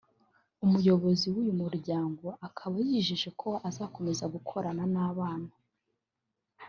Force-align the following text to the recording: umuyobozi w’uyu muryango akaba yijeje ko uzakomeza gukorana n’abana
umuyobozi 0.65 1.25
w’uyu 1.33 1.53
muryango 1.61 2.25
akaba 2.47 2.75
yijeje 2.87 3.29
ko 3.41 3.49
uzakomeza 3.69 4.23
gukorana 4.33 4.83
n’abana 4.93 5.51